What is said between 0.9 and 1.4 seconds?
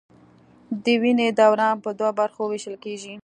وینې